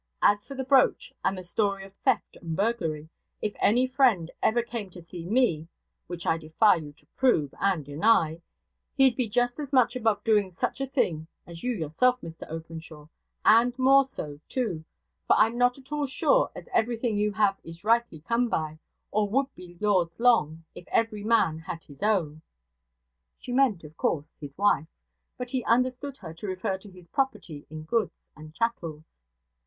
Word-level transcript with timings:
As 0.23 0.47
for 0.47 0.55
the 0.55 0.63
brooch, 0.63 1.13
and 1.23 1.37
the 1.37 1.43
story 1.43 1.85
of 1.85 1.93
theft 1.93 2.35
and 2.41 2.55
burglary; 2.55 3.07
if 3.39 3.53
any 3.61 3.85
friend 3.85 4.31
ever 4.41 4.63
came 4.63 4.89
to 4.89 4.99
see 4.99 5.27
me 5.27 5.67
(which 6.07 6.25
I 6.25 6.39
defy 6.39 6.77
you 6.77 6.91
to 6.93 7.05
prove, 7.15 7.53
and 7.59 7.85
deny), 7.85 8.41
he'd 8.95 9.15
be 9.15 9.29
just 9.29 9.59
as 9.59 9.71
much 9.71 9.95
above 9.95 10.23
doing 10.23 10.49
such 10.49 10.81
a 10.81 10.87
thing 10.87 11.27
as 11.45 11.61
you 11.61 11.69
yourself, 11.73 12.19
Mr 12.21 12.49
Openshaw 12.49 13.05
and 13.45 13.77
more 13.77 14.03
so, 14.03 14.39
too; 14.49 14.83
for 15.27 15.35
I'm 15.37 15.55
not 15.55 15.77
at 15.77 15.91
all 15.91 16.07
sure 16.07 16.49
as 16.55 16.67
everything 16.73 17.19
you 17.19 17.31
have 17.33 17.59
is 17.63 17.83
rightly 17.83 18.21
come 18.21 18.49
by, 18.49 18.79
or 19.11 19.29
would 19.29 19.53
be 19.53 19.77
yours 19.79 20.19
long, 20.19 20.63
if 20.73 20.87
every 20.87 21.23
man 21.23 21.59
had 21.59 21.83
his 21.83 22.01
own.' 22.01 22.41
She 23.37 23.51
meant, 23.53 23.83
of 23.83 23.95
course, 23.97 24.35
his 24.41 24.57
wife; 24.57 24.87
but 25.37 25.51
he 25.51 25.63
understood 25.65 26.17
her 26.17 26.33
to 26.33 26.47
refer 26.47 26.79
to 26.79 26.89
his 26.89 27.07
property 27.07 27.67
in 27.69 27.83
goods 27.83 28.25
and 28.35 28.51
chattels. 28.55 29.21